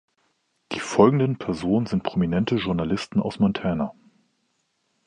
[0.71, 3.93] Die folgenden Personen sind prominente Journalisten aus Montana.